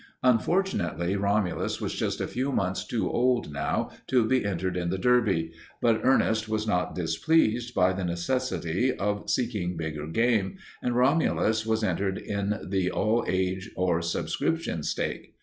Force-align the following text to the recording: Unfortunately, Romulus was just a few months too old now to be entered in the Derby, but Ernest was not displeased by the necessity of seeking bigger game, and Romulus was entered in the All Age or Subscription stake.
Unfortunately, 0.23 1.15
Romulus 1.15 1.79
was 1.79 1.93
just 1.93 2.19
a 2.19 2.27
few 2.27 2.51
months 2.51 2.87
too 2.87 3.07
old 3.07 3.51
now 3.53 3.91
to 4.07 4.25
be 4.25 4.43
entered 4.43 4.75
in 4.75 4.89
the 4.89 4.97
Derby, 4.97 5.51
but 5.79 6.01
Ernest 6.03 6.49
was 6.49 6.65
not 6.65 6.95
displeased 6.95 7.75
by 7.75 7.93
the 7.93 8.03
necessity 8.03 8.91
of 8.95 9.29
seeking 9.29 9.77
bigger 9.77 10.07
game, 10.07 10.57
and 10.81 10.95
Romulus 10.95 11.67
was 11.67 11.83
entered 11.83 12.17
in 12.17 12.59
the 12.67 12.89
All 12.89 13.23
Age 13.27 13.69
or 13.75 14.01
Subscription 14.01 14.81
stake. 14.81 15.35